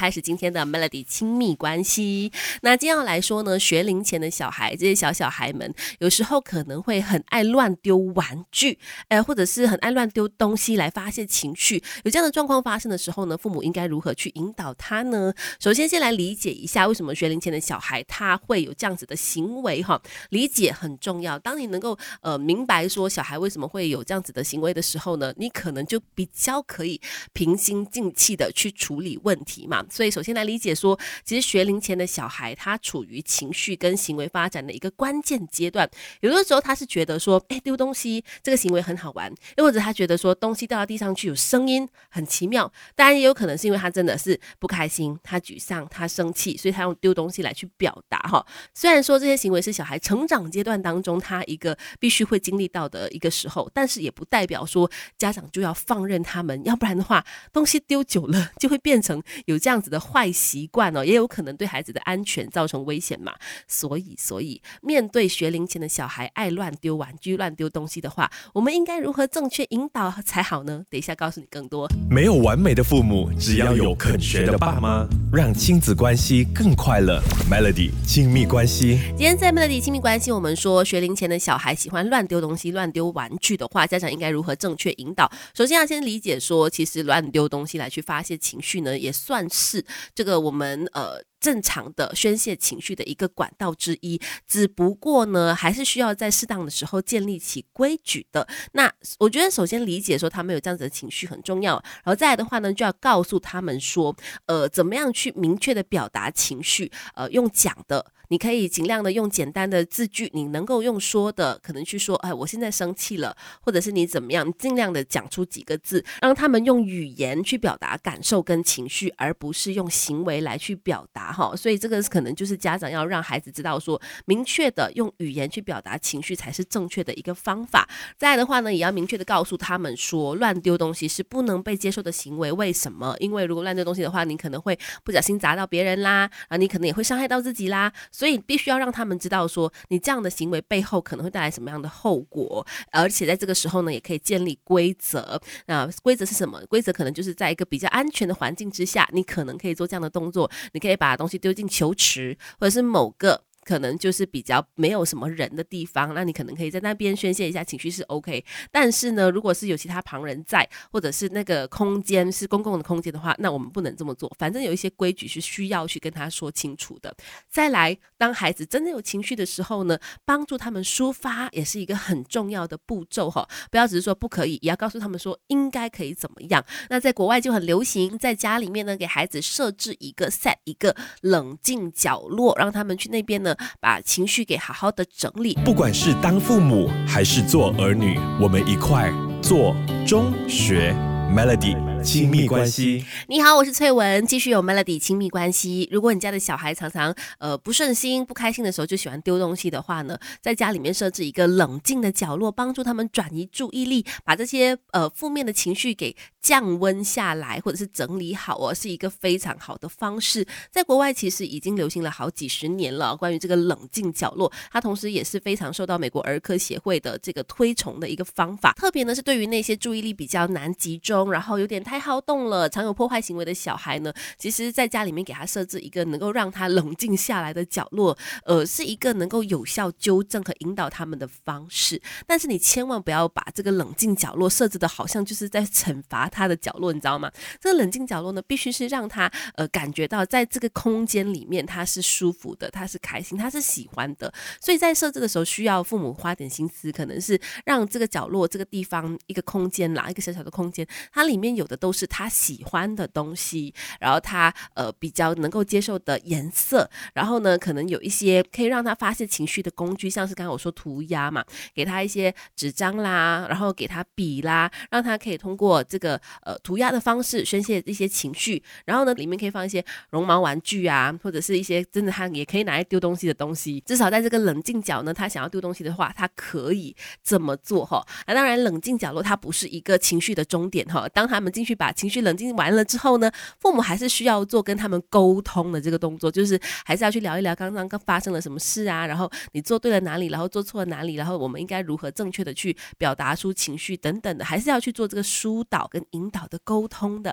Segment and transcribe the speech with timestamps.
[0.00, 2.32] 开始今天的 Melody 亲密关系。
[2.62, 8.78] 那今天要来说呢，学龄前的小孩，这些小小孩们，有时候可能会很爱乱丢玩具，
[9.08, 11.84] 呃，或者是很爱乱丢东西来发泄情绪。
[12.04, 15.34] 有这样的状况发生的时候呢，父母应该如何去引导他呢？
[15.60, 20.00] 首先，先来理解一下为什么学龄前的小孩他会有这样子的行为哈。
[20.30, 21.38] 理解很重要。
[21.38, 26.98] 当你能够呃明白说小孩为什么会有这样子的行为的时候呢，你可能就比较可以
[27.34, 29.84] 平心静气的去处理问题嘛。
[29.90, 35.88] 所以首先来理解说，其实学龄前的小孩他处于情绪跟行为发展的一个关键阶段。
[36.20, 42.72] 有的时候他是觉得说，哎，丢东西这个行为很好玩，又或者他觉得说东西掉到地上去有声音很奇妙。
[42.94, 48.44] 当然也有可能是因为他真的是不开心，他沮丧，他生气，所以他用丢东西来去表达哈。
[48.74, 63.32] 虽然说这些行为是小孩成长阶段当中他一个必须会经历到的一个时候，但是也不代表说家长就要放任他们，要不然的话，东西丢久了就会变成有这样子的坏习惯哦，也有可能对孩子的安全造成危险嘛。
[63.66, 70.84] 所以，所以面对学龄前的小孩爱乱丢玩具、乱丢东西的话，我们应该如何正确引导才好呢？
[70.90, 71.88] 等一下告诉你更多。
[72.10, 77.22] 没有完美的父母，只要有肯学的爸妈，让亲子关系更快乐。
[77.50, 85.30] Melody 亲密关系，今天在 Melody 亲密关系，我们说学龄前的小孩喜欢乱丢东西、乱丢玩具的话，家长应该如何正确引导？
[85.54, 91.29] 首先要先理解说，其实乱丢东西来去发泄情绪呢，也算是是这个我们呃。
[91.40, 98.46] 正常的宣泄情绪的一个管道之一，只不过呢，还是需要在适当的时候建立起规矩的。
[98.72, 101.74] 那我觉得，首先理解说他们有这样子的情绪很重要，
[102.04, 104.14] 然后再来的话呢，就要告诉他们说，
[104.46, 108.12] 呃，怎么样去明确的表达情绪，呃，用讲的。
[108.28, 121.54] 你可以尽量的用简单的字句，你能够用说的，可能去说，哎，我现在生气了，或者是你怎么样，尽量的讲出几个字，让他们用语言去表达感受跟情绪，而不是用行为来去表达哈。
[121.56, 127.88] 所以这个可能就是家长要让孩子知道，说明确的用语言去表达情绪才是正确的一个方法。
[128.18, 132.50] 再的话呢，也要明确的告诉他们说，乱丢东西是不能被接受的行为。
[132.52, 133.14] 为什么？
[133.20, 137.92] 因为如果乱丢东西的话，你可能会不小心砸到别人啦，啊，你可能也会伤害到自己啦。
[138.10, 145.40] 所以必须要让他们知道，说你这样的行为背后可能会带来什么样的后果，而且在这个时候呢，也可以建立规则。
[145.66, 146.60] 那规则是什么？
[146.68, 153.44] 规则可能就是在一个比较安全的环境之下，你可能可以做这样的动作，你可以把东西丢进球池，或者是某个。
[153.70, 158.44] 可能就是比较没有什么人的地方，那你可能可以在那边宣泄一下情绪是 OK。
[158.72, 164.28] 但是呢，如果是有其他旁人在，或者是那个空间是公共的空间的话，那我们不能这么做。
[164.40, 167.14] 反正有一些规矩是需要去跟他说清楚的。
[167.48, 173.48] 再来，当孩子真的有情绪的时候呢，帮助他们抒发也是一个很重要的步骤哈。
[173.70, 176.64] 不要只是说不可以，也要告诉他们说应该可以怎么样。
[176.88, 183.54] 那在国外就很流行，在家里面呢给孩子设置一个 set 一个冷静角落，让他们去那边呢。
[183.80, 185.54] 把情绪给好好的整理。
[185.64, 189.12] 不管是当父母还是做儿女，我们一块
[189.42, 189.74] 做
[190.06, 190.94] 中学
[191.34, 191.90] Melody。
[192.02, 195.86] 亲密关系，你好，我是翠文，继续有 Melody 亲密关系。
[195.92, 210.46] 如果你家的小孩常常呃不顺心、不开心的时候，就喜欢丢东西的话呢，在家里面设置一个冷静的角落，帮助他们转移注意力，把这些呃负面的情绪给降温下来，或者是整理好哦，是一个非常好的方式。
[210.70, 218.72] 在国外其实已经流行了好几十年了，关于这个冷静角落，它同时也是非常受到美国儿科协会的这个推崇的一个方法。
[218.74, 221.80] 特别呢是对于那些注意力比较难集中，然后有点。
[221.90, 232.00] 太好动了，常有破坏行为的小孩呢，其实在家里面给他设置一个能够让他冷静下来的角落，呃，是一个能够有效纠正和引导他们的方式。
[232.28, 237.28] 但是你千万不要把这个冷静角落设置的好像就是在惩罚他的角落，你知道吗？
[237.60, 244.32] 这个冷静角落呢，必须是让他呃感觉到在这个空间里面他是舒服的，他是开心，他是喜欢的。
[244.60, 251.80] 所以在设置的时候，需要父母花点心思，可能是让这个角落这个地方一个空间啦，一个小小的空间，它里面有的。
[251.80, 261.42] 都是他喜欢的东西，然后他呃比较能够接受的颜色，然后呢，可能有一些可以让他发泄情绪的工具，像是刚刚我说涂鸦嘛，
[261.74, 268.62] 给他一些纸张啦，然后给他笔啦，让他可以通过这个呃涂鸦的方式宣泄一些情绪。
[268.84, 273.82] 然后呢，里面可以放一些绒毛玩具啊，或者是一些真的他也可以拿来丢东西的东西。
[273.86, 276.94] 至少在这个冷静角呢，他想要丢东西的话，他可以
[277.24, 278.06] 这么做哈。
[278.28, 281.08] 那当然，冷静角落它不是一个情绪的终点哈。
[281.08, 281.70] 当他们进去。
[281.80, 297.28] 把情绪冷静完了之后呢，父母还是需要做跟他们沟通的这个动作，就是还是要去聊一聊刚刚刚发生了什么事啊，然后你做对了哪里，然后做错了哪里，然后我们应该如何正确的去表达出情绪等等的，还是要去做这个疏导跟引导的沟通的。